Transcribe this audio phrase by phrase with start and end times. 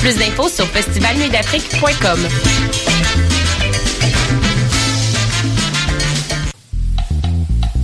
[0.00, 3.27] Plus d'infos sur festivalnuitdafrique.com.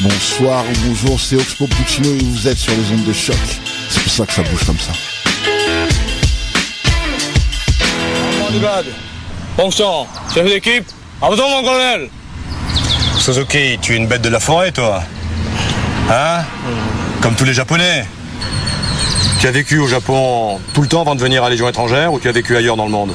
[0.00, 3.36] Bonsoir ou bonjour, c'est Oxpo Puccino et vous êtes sur les ondes de choc.
[3.90, 4.92] C'est pour ça que ça bouge comme ça.
[9.56, 10.86] Bon sang, chef d'équipe,
[11.20, 12.08] à votre mon colonel
[13.18, 15.02] Suzuki, tu es une bête de la forêt, toi.
[16.10, 16.42] Hein
[17.20, 18.06] Comme tous les Japonais.
[19.40, 22.18] Tu as vécu au Japon tout le temps avant de venir à Légion étrangère ou
[22.18, 23.12] tu as vécu ailleurs dans le monde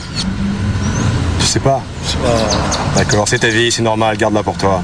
[1.40, 1.82] Je sais pas.
[2.96, 4.84] D'accord, c'est ta vie, c'est normal, garde-la pour toi.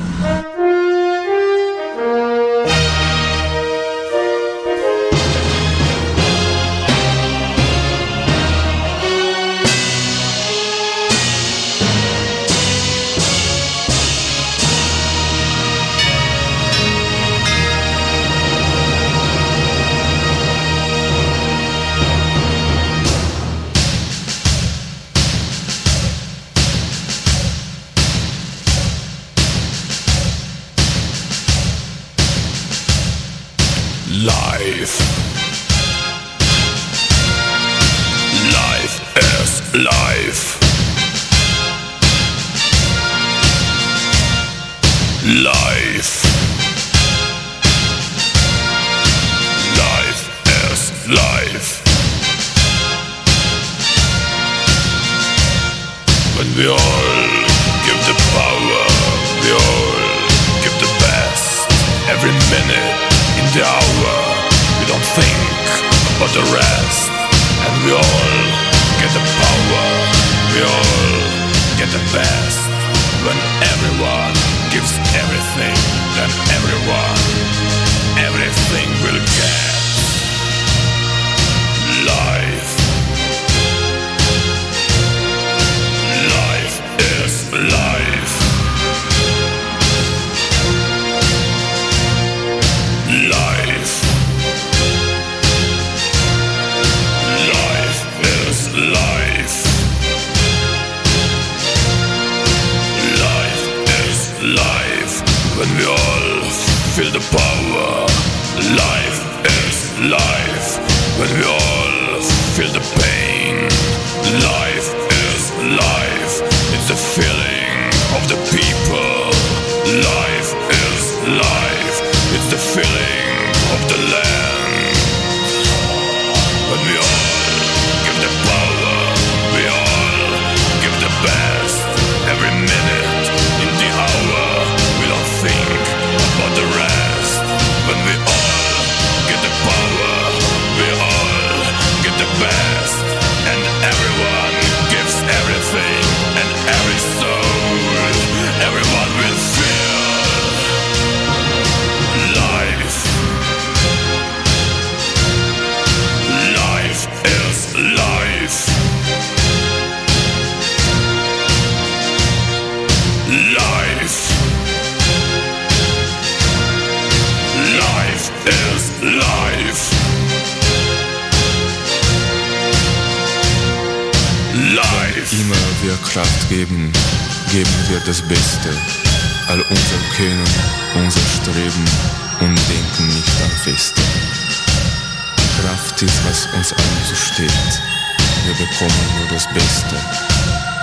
[188.56, 189.96] Wir bekommen nur das Beste.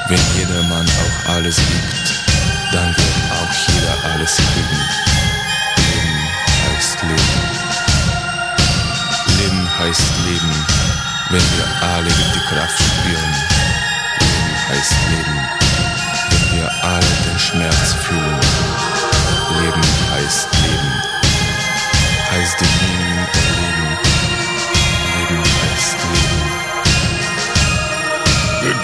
[0.08, 2.14] Wenn jeder Mann auch alles gibt,
[2.72, 4.82] dann wird auch jeder alles kriegen.
[5.78, 6.28] Leben
[6.66, 7.60] heißt Leben.
[9.38, 10.66] Leben heißt Leben,
[11.30, 13.34] wenn wir alle die Kraft spüren.
[14.18, 15.48] Leben heißt Leben,
[16.30, 18.40] wenn wir alle den Schmerz fühlen.
[19.60, 20.92] Leben heißt Leben,
[22.32, 23.89] heißt die Meaning erleben.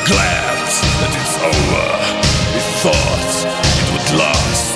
[0.06, 0.62] Glad
[1.02, 1.86] that it's over.
[2.54, 4.70] We thought it would last.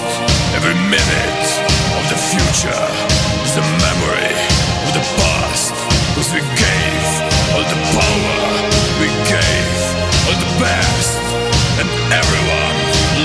[0.58, 1.48] Every minute
[1.94, 2.86] of the future
[3.46, 4.34] is a memory
[4.82, 5.70] of the past.
[6.18, 7.04] Cause we gave
[7.54, 8.38] all the power,
[8.98, 9.78] we gave
[10.26, 11.14] all the best.
[11.78, 12.76] And everyone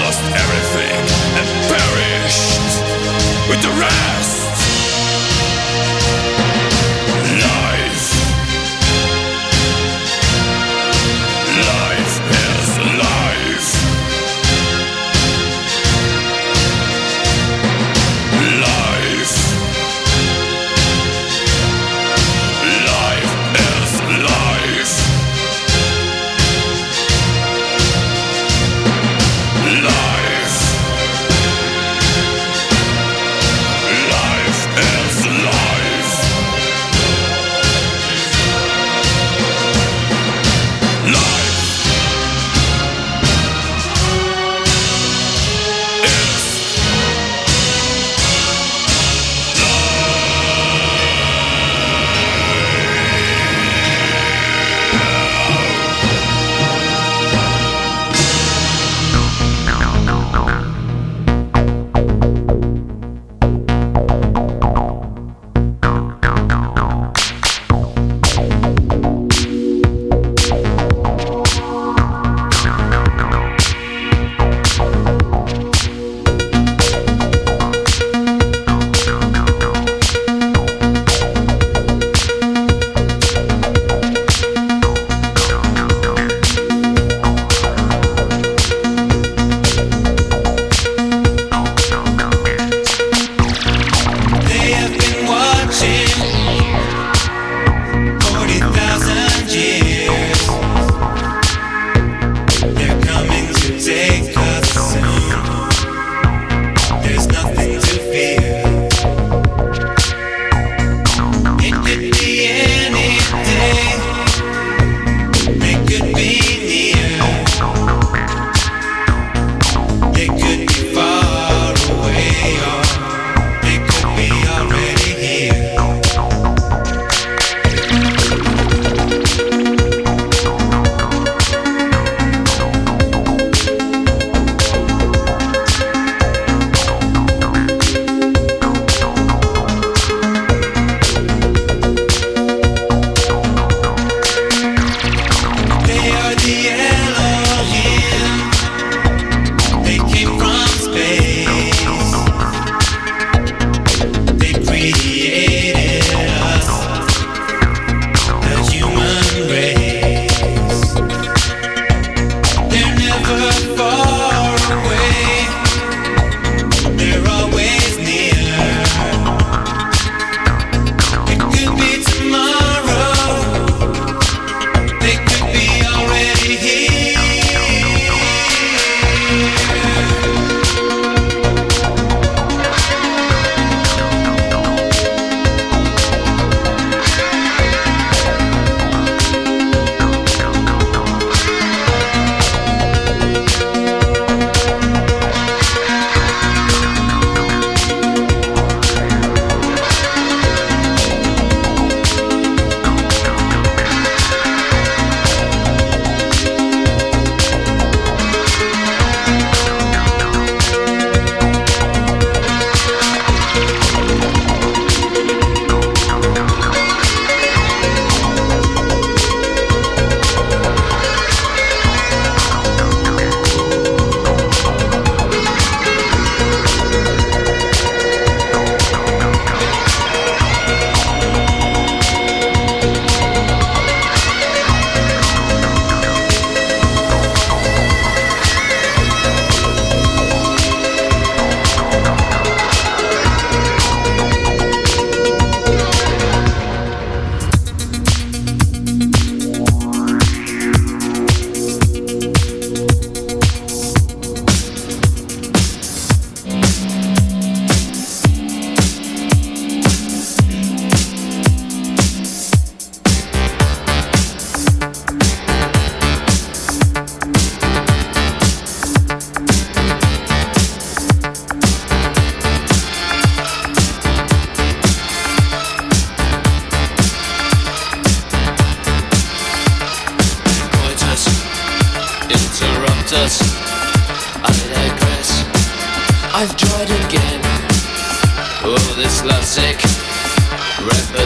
[0.06, 1.02] lost everything
[1.42, 2.86] and perished
[3.50, 4.45] with the rest.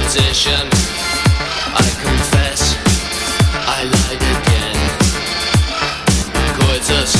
[0.09, 0.67] Repetition.
[1.75, 2.73] I confess,
[3.67, 4.77] I lied again.
[6.57, 7.13] Coitus,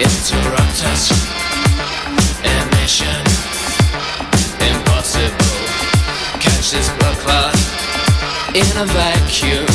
[0.00, 1.12] interruptus,
[2.48, 3.22] emission.
[4.70, 5.58] Impossible.
[6.40, 7.54] Catch this blood clot
[8.54, 9.66] in a vacuum.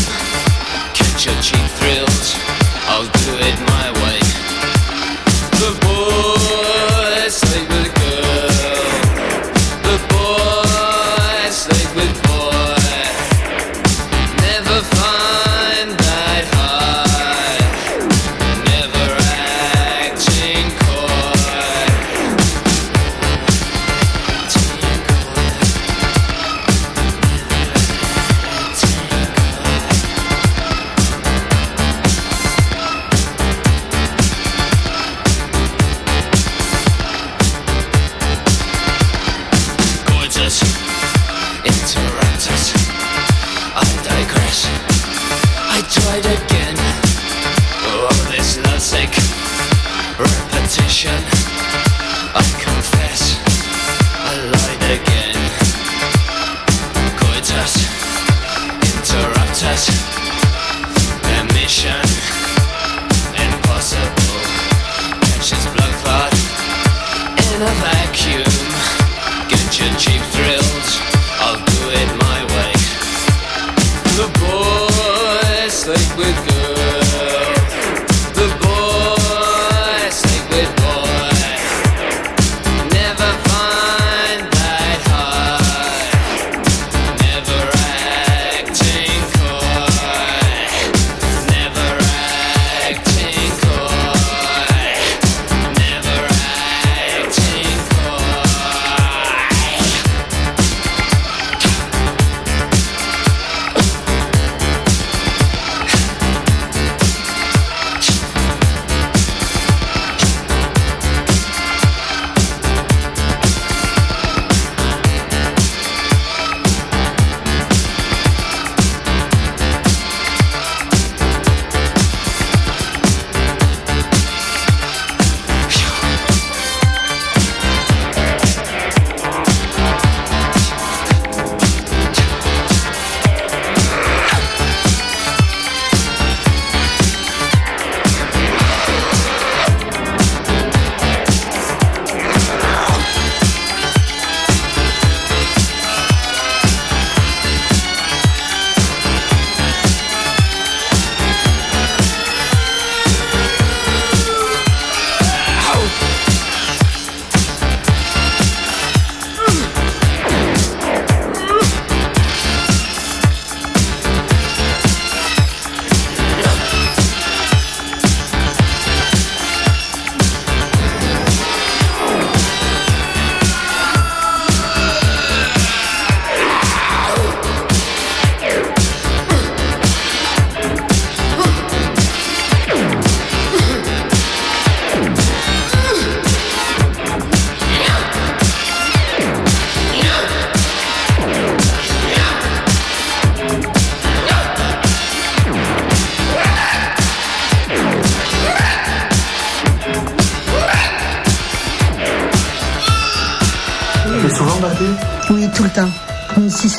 [0.94, 2.36] Catch your cheap thrills.
[2.88, 3.97] I'll do it my way.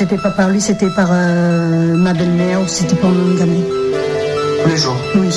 [0.09, 3.61] C'était pas par lui, c'était par euh, ma belle-mère ou c'était par mon gamin.
[4.63, 5.29] Tous les jours Oui.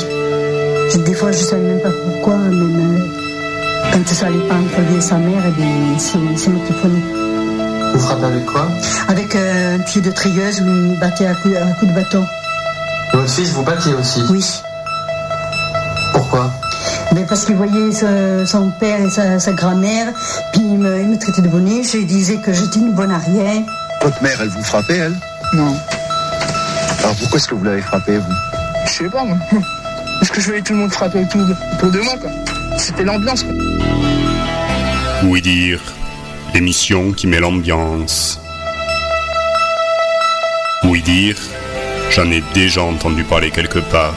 [1.04, 4.96] Des fois, je savais même pas pourquoi, même euh, quand ça allait pas entre lui
[4.96, 6.32] et sa mère, eh bien, c'est moi
[6.66, 7.02] qui prenais.
[7.92, 8.68] Vous frappez avec quoi?
[9.08, 12.24] Avec euh, un pied de trieuse où il me battait à coups coup de bâton.
[13.12, 14.22] Votre fils vous battait aussi?
[14.30, 14.44] Oui.
[16.14, 16.50] Pourquoi?
[17.14, 20.08] Mais parce qu'il voyait ce- son père et sa, sa grand-mère,
[20.52, 23.12] puis il me, il me traitait de bonnet, je lui disais que j'étais une bonne
[23.12, 23.64] rien.
[24.02, 25.14] Votre mère, elle vous frappait, elle
[25.54, 25.76] Non.
[26.98, 28.32] Alors pourquoi est-ce que vous l'avez frappée, vous
[28.86, 29.36] Je sais pas, moi.
[30.18, 32.30] Parce que je voyais tout le monde frapper autour de, autour de moi, quoi.
[32.78, 33.52] C'était l'ambiance, quoi.
[35.24, 35.80] Oui dire,
[36.52, 38.40] l'émission qui met l'ambiance.
[40.84, 41.36] Oui dire,
[42.10, 44.14] j'en ai déjà entendu parler quelque part.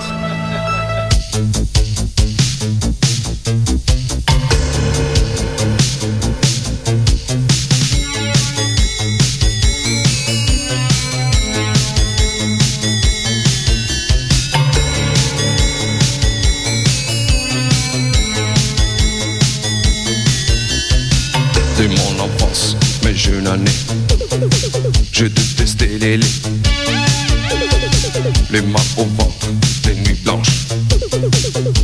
[28.55, 29.47] Les mains au ventre,
[29.85, 30.67] les nuits blanches.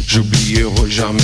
[0.07, 1.19] J'oublierai jamais.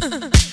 [0.00, 0.49] Ha ha ha.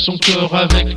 [0.00, 0.89] son corps avec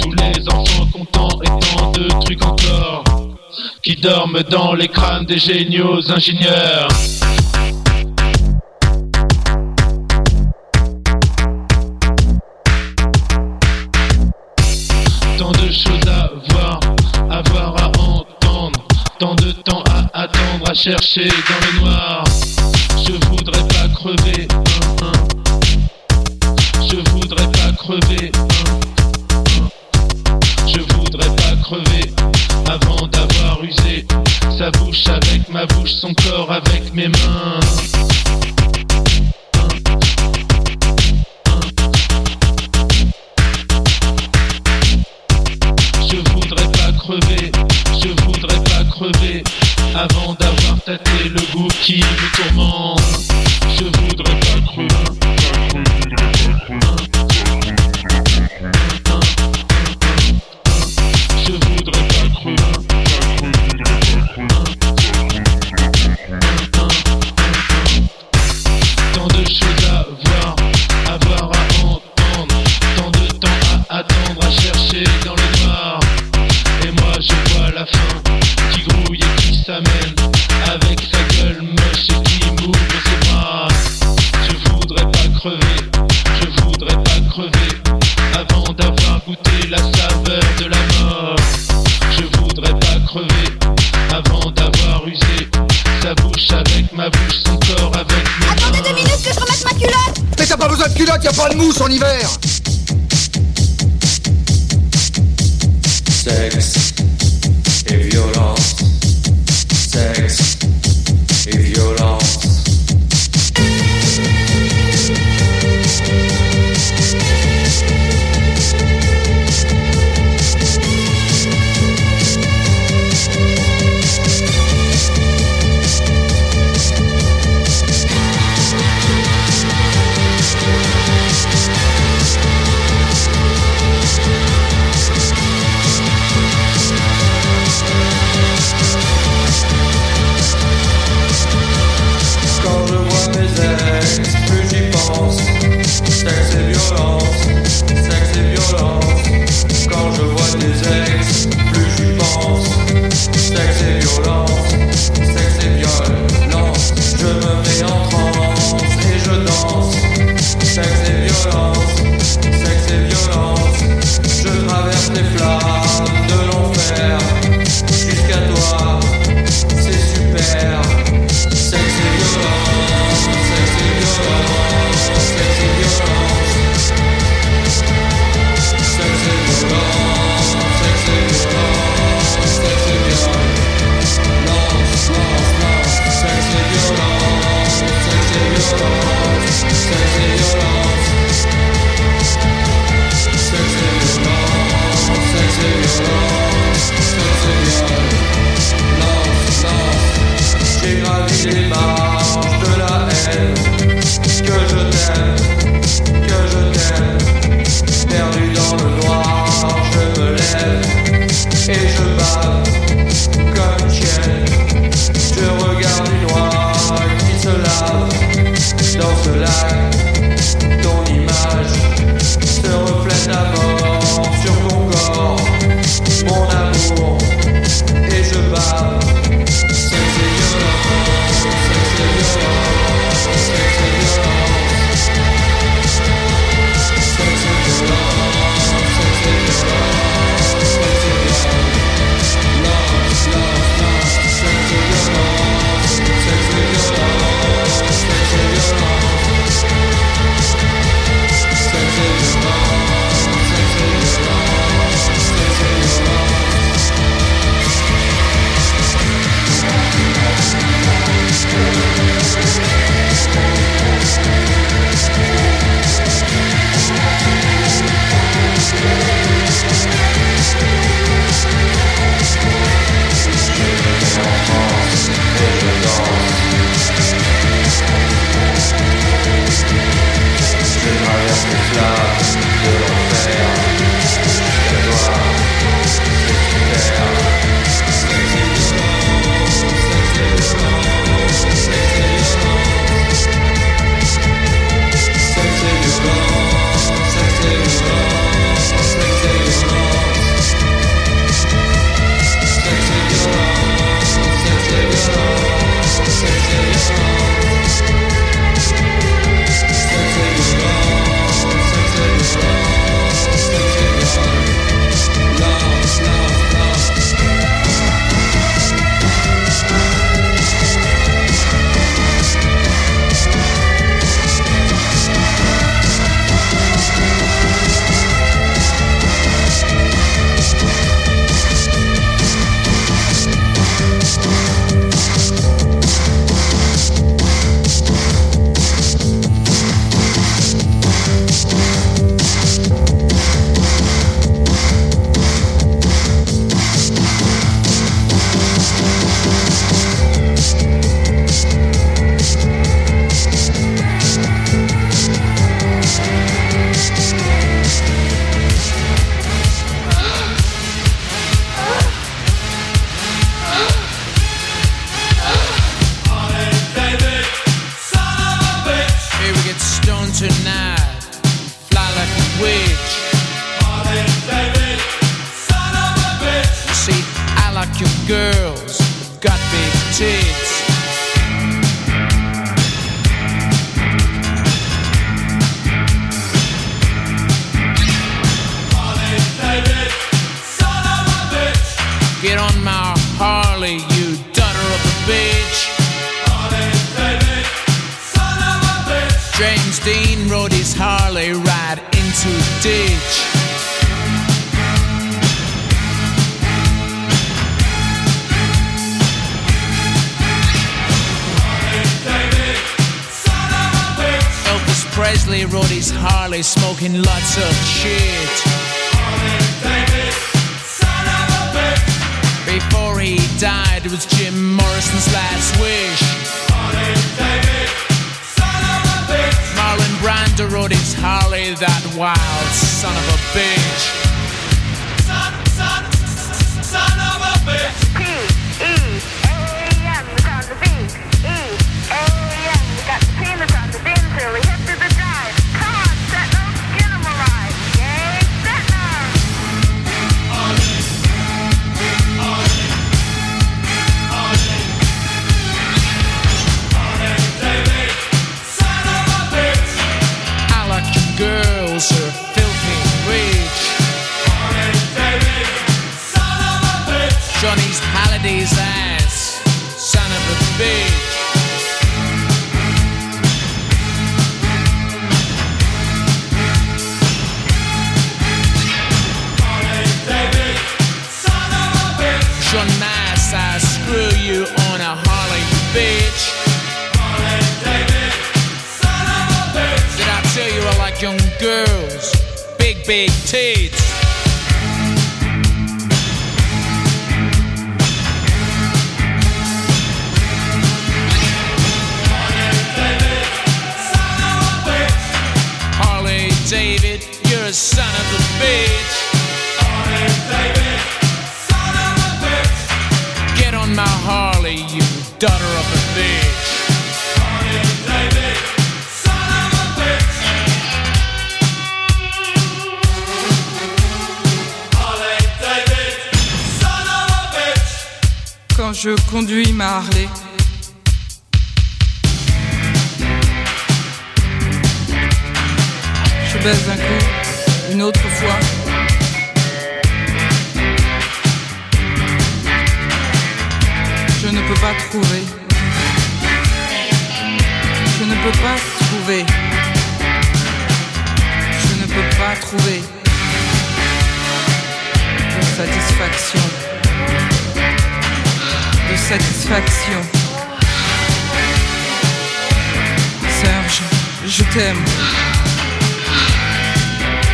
[0.00, 3.04] Tous les enfants contents et tant de trucs encore
[3.82, 6.88] qui dorment dans les crânes des géniaux ingénieurs.
[15.38, 16.80] Tant de choses à voir,
[17.30, 18.86] à voir, à entendre,
[19.18, 22.24] tant de temps à attendre, à chercher dans le noir.
[23.06, 24.48] Je voudrais pas crever,
[25.02, 25.12] hein,
[26.90, 28.30] je voudrais pas crever.
[28.34, 28.69] Hein.
[34.72, 37.60] bouche avec ma bouche, son corps avec mes mains.
[46.08, 47.52] Je voudrais pas crever,
[48.02, 49.42] je voudrais pas crever
[49.94, 52.99] avant d'avoir tâté le goût qui me tourmente.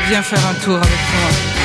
[0.09, 1.56] bien faire un tour avec moi.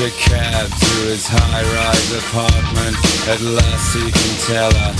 [0.00, 2.96] a cab to his high-rise apartment.
[3.28, 4.92] At last he can tell her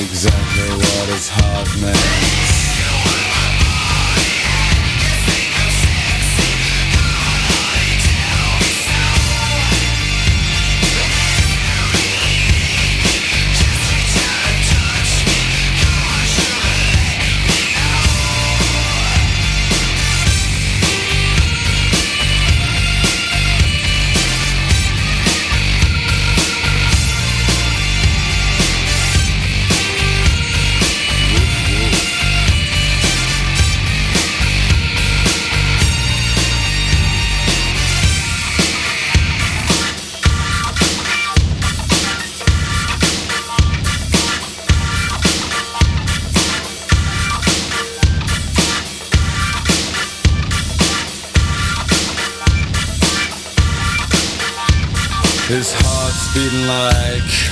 [0.00, 2.47] exactly what his heart meant.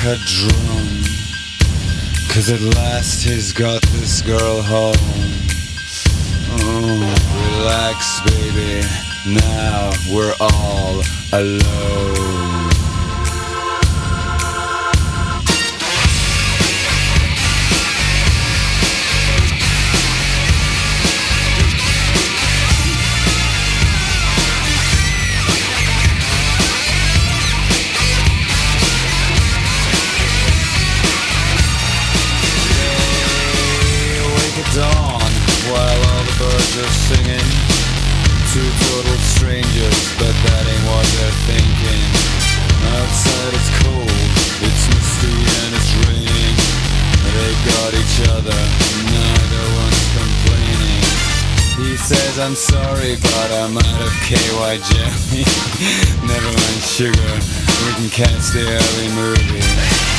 [0.07, 1.03] a drum.
[2.29, 4.95] Cause at last he's got this girl home.
[6.61, 8.87] Oh, relax, baby.
[9.27, 11.03] Now we're all
[11.33, 12.76] alone.
[48.17, 48.61] each other,
[49.13, 51.05] neither one's complaining.
[51.77, 55.45] He says, I'm sorry, but I'm out of KY jelly.
[56.27, 57.33] Never mind sugar,
[57.85, 60.16] we can catch the early movie.